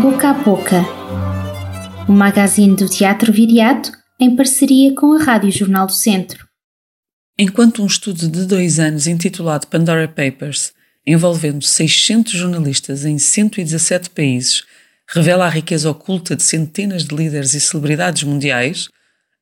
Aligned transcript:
Boca 0.00 0.30
a 0.30 0.32
Boca, 0.32 0.80
o 2.08 2.12
magazine 2.12 2.74
do 2.74 2.88
Teatro 2.88 3.30
Viriato 3.30 3.92
em 4.18 4.34
parceria 4.34 4.94
com 4.94 5.12
a 5.12 5.22
Rádio 5.22 5.52
Jornal 5.52 5.86
do 5.86 5.92
Centro. 5.92 6.48
Enquanto 7.38 7.82
um 7.82 7.86
estudo 7.86 8.26
de 8.26 8.46
dois 8.46 8.80
anos 8.80 9.06
intitulado 9.06 9.66
Pandora 9.66 10.08
Papers, 10.08 10.72
envolvendo 11.06 11.62
600 11.62 12.32
jornalistas 12.32 13.04
em 13.04 13.18
117 13.18 14.08
países, 14.10 14.62
revela 15.06 15.44
a 15.44 15.50
riqueza 15.50 15.90
oculta 15.90 16.34
de 16.34 16.42
centenas 16.42 17.04
de 17.04 17.14
líderes 17.14 17.52
e 17.52 17.60
celebridades 17.60 18.22
mundiais, 18.22 18.88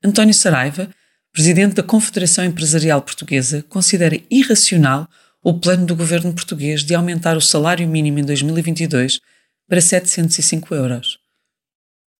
António 0.05 0.35
Saraiva, 0.35 0.91
presidente 1.33 1.77
da 1.77 1.83
Confederação 1.85 2.45
Empresarial 2.45 3.01
Portuguesa, 3.03 3.65
considera 3.69 4.21
irracional 4.29 5.09
o 5.45 5.55
plano 5.55 5.87
do 5.87 5.95
governo 5.95 6.33
português 6.33 6.83
de 6.83 6.93
aumentar 6.93 7.37
o 7.37 7.41
salário 7.41 7.87
mínimo 7.87 8.19
em 8.19 8.25
2022 8.25 9.21
para 9.71 9.81
705 9.81 10.75
euros. 10.75 11.21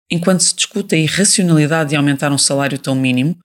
Enquanto 0.09 0.45
se 0.45 0.55
discute 0.55 0.95
a 0.95 0.99
irracionalidade 0.99 1.91
de 1.91 1.97
aumentar 1.97 2.31
um 2.31 2.39
salário 2.39 2.79
tão 2.79 2.95
mínimo, 2.95 3.37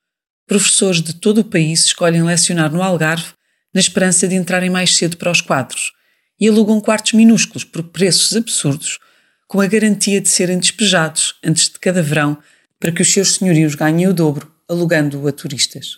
professores 0.46 1.02
de 1.02 1.12
todo 1.12 1.38
o 1.38 1.44
país 1.44 1.86
escolhem 1.86 2.22
lecionar 2.22 2.72
no 2.72 2.84
Algarve 2.84 3.32
na 3.74 3.80
esperança 3.80 4.28
de 4.28 4.36
entrarem 4.36 4.70
mais 4.70 4.96
cedo 4.96 5.16
para 5.16 5.32
os 5.32 5.40
quadros 5.40 5.90
e 6.38 6.46
alugam 6.46 6.80
quartos 6.80 7.14
minúsculos 7.14 7.64
por 7.64 7.82
preços 7.82 8.36
absurdos, 8.36 9.00
com 9.48 9.60
a 9.60 9.66
garantia 9.66 10.20
de 10.20 10.28
serem 10.28 10.60
despejados 10.60 11.34
antes 11.42 11.68
de 11.68 11.78
cada 11.80 12.00
verão 12.00 12.38
para 12.78 12.92
que 12.92 13.02
os 13.02 13.12
seus 13.12 13.34
senhorios 13.34 13.74
ganhem 13.74 14.06
o 14.06 14.14
dobro, 14.14 14.54
alugando-o 14.68 15.26
a 15.26 15.32
turistas. 15.32 15.96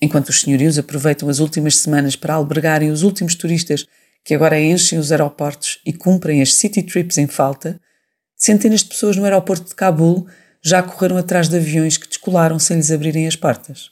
Enquanto 0.00 0.28
os 0.28 0.40
senhorios 0.40 0.78
aproveitam 0.78 1.28
as 1.28 1.40
últimas 1.40 1.78
semanas 1.78 2.14
para 2.14 2.34
albergarem 2.34 2.92
os 2.92 3.02
últimos 3.02 3.34
turistas 3.34 3.86
que 4.26 4.34
agora 4.34 4.60
enchem 4.60 4.98
os 4.98 5.12
aeroportos 5.12 5.78
e 5.86 5.92
cumprem 5.92 6.42
as 6.42 6.52
city 6.52 6.82
trips 6.82 7.16
em 7.16 7.28
falta, 7.28 7.80
centenas 8.36 8.80
de 8.80 8.86
pessoas 8.86 9.16
no 9.16 9.22
aeroporto 9.22 9.68
de 9.68 9.74
Cabul 9.76 10.26
já 10.60 10.82
correram 10.82 11.16
atrás 11.16 11.48
de 11.48 11.56
aviões 11.56 11.96
que 11.96 12.08
descolaram 12.08 12.58
sem 12.58 12.76
lhes 12.76 12.90
abrirem 12.90 13.28
as 13.28 13.36
portas. 13.36 13.88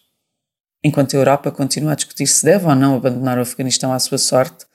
Enquanto 0.82 1.14
a 1.14 1.20
Europa 1.20 1.52
continua 1.52 1.92
a 1.92 1.94
discutir 1.94 2.26
se 2.26 2.44
deve 2.44 2.66
ou 2.66 2.74
não 2.74 2.96
abandonar 2.96 3.38
o 3.38 3.42
Afeganistão 3.42 3.92
à 3.92 3.98
sua 4.00 4.18
sorte, 4.18 4.66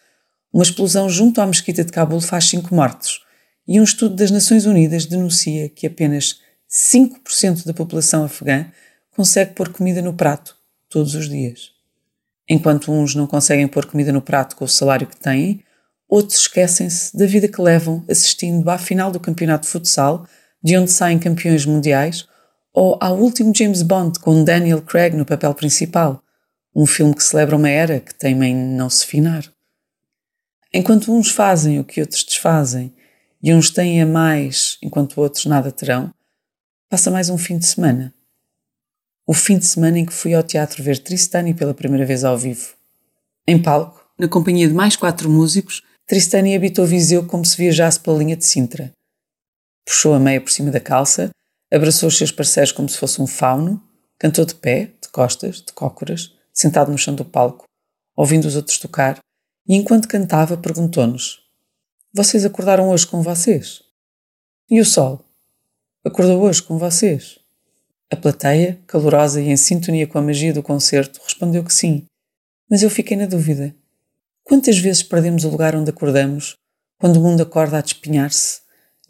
uma 0.54 0.64
explosão 0.64 1.10
junto 1.10 1.42
à 1.42 1.46
mesquita 1.46 1.84
de 1.84 1.92
Cabul 1.92 2.22
faz 2.22 2.46
cinco 2.46 2.74
mortos 2.74 3.20
e 3.68 3.82
um 3.82 3.84
estudo 3.84 4.16
das 4.16 4.32
Nações 4.32 4.66
Unidas 4.66 5.06
denuncia 5.06 5.68
que 5.68 5.86
apenas 5.86 6.40
5% 6.72 7.66
da 7.66 7.74
população 7.74 8.24
afegã 8.24 8.66
consegue 9.14 9.56
pôr 9.56 9.68
comida 9.74 10.02
no 10.02 10.14
prato 10.14 10.56
todos 10.90 11.16
os 11.16 11.28
dias. 11.28 11.79
Enquanto 12.50 12.92
uns 12.92 13.14
não 13.14 13.28
conseguem 13.28 13.68
pôr 13.68 13.86
comida 13.86 14.12
no 14.12 14.22
prato 14.22 14.56
com 14.56 14.66
o 14.66 14.68
salário 14.68 15.06
que 15.06 15.16
têm, 15.16 15.64
outros 16.08 16.40
esquecem-se 16.40 17.16
da 17.16 17.28
vida 17.28 17.48
que 17.48 17.62
levam 17.62 18.04
assistindo 18.10 18.68
à 18.70 18.78
final 18.78 19.12
do 19.12 19.20
campeonato 19.20 19.68
de 19.68 19.72
futsal, 19.72 20.26
de 20.62 20.76
onde 20.76 20.92
saem 20.92 21.20
campeões 21.20 21.66
mundiais, 21.66 22.28
ou 22.74 22.98
ao 23.00 23.18
último 23.20 23.54
James 23.56 23.84
Bond 23.84 24.20
com 24.20 24.44
Daniel 24.44 24.82
Craig 24.82 25.16
no 25.16 25.26
papel 25.26 25.54
principal, 25.54 26.24
um 26.76 26.86
filme 26.86 27.14
que 27.14 27.24
celebra 27.24 27.56
uma 27.56 27.70
era 27.70 28.00
que 28.00 28.14
teima 28.14 28.48
em 28.48 28.56
não 28.56 28.90
se 28.90 29.06
finar. 29.06 29.44
Enquanto 30.74 31.12
uns 31.12 31.32
fazem 31.32 31.80
o 31.80 31.84
que 31.84 32.02
outros 32.02 32.24
desfazem 32.24 32.94
e 33.42 33.54
uns 33.54 33.70
têm 33.70 34.02
a 34.02 34.06
mais 34.06 34.78
enquanto 34.82 35.20
outros 35.20 35.46
nada 35.46 35.72
terão, 35.72 36.14
passa 36.90 37.12
mais 37.12 37.30
um 37.30 37.38
fim 37.38 37.58
de 37.58 37.66
semana. 37.66 38.14
O 39.30 39.34
fim 39.36 39.60
de 39.60 39.66
semana 39.68 40.00
em 40.00 40.08
que 40.08 40.12
fui 40.12 40.34
ao 40.34 40.42
teatro 40.42 40.82
ver 40.82 40.98
Tristani 40.98 41.54
pela 41.54 41.72
primeira 41.72 42.04
vez 42.04 42.24
ao 42.24 42.36
vivo. 42.36 42.74
Em 43.48 43.62
palco, 43.62 44.04
na 44.18 44.28
companhia 44.28 44.68
de 44.68 44.74
mais 44.74 44.96
quatro 44.96 45.30
músicos, 45.30 45.84
Tristani 46.08 46.56
habitou 46.56 46.84
Viseu 46.84 47.24
como 47.28 47.46
se 47.46 47.56
viajasse 47.56 48.00
pela 48.00 48.18
linha 48.18 48.36
de 48.36 48.44
Sintra. 48.44 48.92
Puxou 49.86 50.16
a 50.16 50.20
meia 50.20 50.42
por 50.42 50.50
cima 50.50 50.72
da 50.72 50.80
calça, 50.80 51.30
abraçou 51.72 52.10
os 52.10 52.18
seus 52.18 52.32
parceiros 52.32 52.72
como 52.72 52.90
se 52.90 52.98
fosse 52.98 53.22
um 53.22 53.28
fauno, 53.28 53.80
cantou 54.18 54.44
de 54.44 54.56
pé, 54.56 54.94
de 55.00 55.10
costas, 55.10 55.58
de 55.58 55.74
cócoras, 55.74 56.34
sentado 56.52 56.92
no 56.92 56.98
chão 56.98 57.14
do 57.14 57.24
palco, 57.24 57.66
ouvindo 58.16 58.46
os 58.46 58.56
outros 58.56 58.80
tocar, 58.80 59.20
e 59.68 59.76
enquanto 59.76 60.08
cantava 60.08 60.58
perguntou-nos: 60.58 61.38
Vocês 62.12 62.46
acordaram 62.46 62.90
hoje 62.90 63.06
com 63.06 63.22
vocês? 63.22 63.84
E 64.68 64.82
o 64.82 64.86
sol? 64.86 65.24
Acordou 66.04 66.42
hoje 66.42 66.64
com 66.64 66.80
vocês? 66.80 67.39
A 68.12 68.16
plateia, 68.16 68.80
calorosa 68.88 69.40
e 69.40 69.50
em 69.50 69.56
sintonia 69.56 70.08
com 70.08 70.18
a 70.18 70.22
magia 70.22 70.52
do 70.52 70.64
concerto, 70.64 71.22
respondeu 71.24 71.64
que 71.64 71.72
sim, 71.72 72.08
mas 72.68 72.82
eu 72.82 72.90
fiquei 72.90 73.16
na 73.16 73.28
dúvida. 73.28 73.76
Quantas 74.44 74.80
vezes 74.80 75.04
perdemos 75.04 75.44
o 75.44 75.50
lugar 75.50 75.76
onde 75.76 75.92
acordamos, 75.92 76.56
quando 76.98 77.18
o 77.18 77.22
mundo 77.22 77.44
acorda 77.44 77.78
a 77.78 77.82
despenhar-se, 77.82 78.62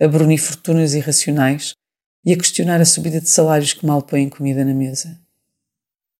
a 0.01 0.05
brunir 0.05 0.37
fortunas 0.37 0.93
irracionais 0.93 1.73
e 2.25 2.33
a 2.33 2.37
questionar 2.37 2.81
a 2.81 2.85
subida 2.85 3.21
de 3.21 3.29
salários 3.29 3.71
que 3.71 3.85
mal 3.85 4.01
põem 4.01 4.27
comida 4.27 4.65
na 4.65 4.73
mesa? 4.73 5.17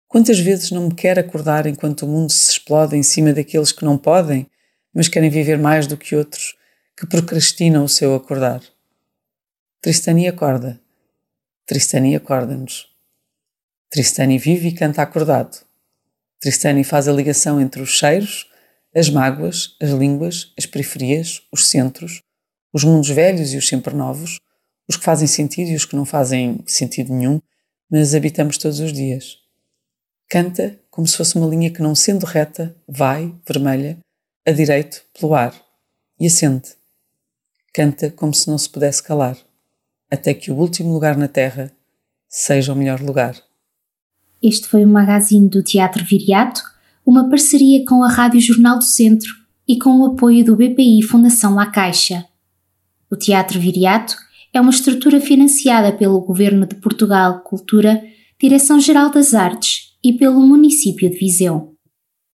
Quantas 0.08 0.40
vezes 0.40 0.72
não 0.72 0.88
me 0.88 0.96
quer 0.96 1.20
acordar 1.20 1.68
enquanto 1.68 2.04
o 2.04 2.08
mundo 2.08 2.32
se 2.32 2.54
explode 2.54 2.96
em 2.96 3.04
cima 3.04 3.34
daqueles 3.34 3.74
que 3.74 3.84
não 3.84 3.98
podem, 3.98 4.48
mas 4.94 5.10
querem 5.10 5.30
viver 5.30 5.60
mais 5.60 5.86
do 5.86 5.98
que 5.98 6.16
outros, 6.16 6.56
que 6.98 7.06
procrastinam 7.06 7.84
o 7.84 7.90
seu 7.90 8.16
acordar? 8.16 8.64
Tristani 9.82 10.30
acorda. 10.30 10.80
Tristani 11.70 12.16
acorda-nos. 12.16 12.88
Tristani 13.92 14.40
vive 14.40 14.70
e 14.70 14.72
canta 14.72 15.04
acordado. 15.04 15.56
Tristani 16.40 16.84
faz 16.84 17.08
a 17.08 17.14
ligação 17.14 17.62
entre 17.62 17.80
os 17.80 17.92
cheiros, 17.92 18.50
as 18.96 19.08
mágoas, 19.08 19.78
as 19.80 19.92
línguas, 19.92 20.52
as 20.58 20.66
periferias, 20.66 21.44
os 21.52 21.68
centros, 21.68 22.24
os 22.74 22.84
mundos 22.84 23.10
velhos 23.10 23.54
e 23.54 23.58
os 23.58 23.68
sempre 23.68 23.94
novos, 23.94 24.40
os 24.88 24.98
que 24.98 25.04
fazem 25.04 25.28
sentido 25.28 25.70
e 25.70 25.76
os 25.76 25.86
que 25.86 25.96
não 25.96 26.06
fazem 26.06 26.64
sentido 26.66 27.14
nenhum, 27.14 27.40
mas 27.88 28.16
habitamos 28.16 28.58
todos 28.58 28.80
os 28.80 28.92
dias. 28.92 29.38
Canta 30.28 30.76
como 30.90 31.06
se 31.06 31.18
fosse 31.18 31.36
uma 31.36 31.48
linha 31.48 31.70
que, 31.70 31.84
não 31.84 31.94
sendo 31.94 32.26
reta, 32.26 32.76
vai, 32.88 33.32
vermelha, 33.48 34.00
a 34.44 34.50
direito, 34.50 35.04
pelo 35.14 35.36
ar, 35.36 35.54
e 36.20 36.26
acende. 36.26 36.70
Canta 37.72 38.10
como 38.10 38.34
se 38.34 38.50
não 38.50 38.58
se 38.58 38.68
pudesse 38.68 39.04
calar, 39.04 39.38
até 40.10 40.34
que 40.34 40.52
o 40.52 40.56
último 40.56 40.94
lugar 40.94 41.18
na 41.18 41.28
Terra 41.28 41.72
seja 42.28 42.74
o 42.74 42.76
melhor 42.76 43.02
lugar. 43.02 43.36
Este 44.42 44.68
foi 44.68 44.86
o 44.86 44.88
magazine 44.88 45.50
do 45.50 45.62
Teatro 45.62 46.04
Viriato 46.06 46.62
uma 47.10 47.28
parceria 47.28 47.84
com 47.86 48.04
a 48.04 48.08
Rádio 48.08 48.40
Jornal 48.40 48.78
do 48.78 48.84
Centro 48.84 49.30
e 49.68 49.80
com 49.80 50.00
o 50.00 50.06
apoio 50.06 50.46
do 50.46 50.56
BPI 50.56 51.02
Fundação 51.02 51.56
La 51.56 51.66
Caixa. 51.66 52.24
O 53.10 53.16
Teatro 53.16 53.60
Viriato 53.60 54.16
é 54.54 54.62
uma 54.62 54.70
estrutura 54.70 55.20
financiada 55.20 55.92
pelo 55.92 56.22
Governo 56.22 56.68
de 56.68 56.76
Portugal 56.76 57.40
Cultura, 57.40 58.00
Direção-Geral 58.40 59.10
das 59.10 59.34
Artes 59.34 59.98
e 60.04 60.14
pelo 60.14 60.40
município 60.40 61.10
de 61.10 61.18
Viseu. 61.18 61.74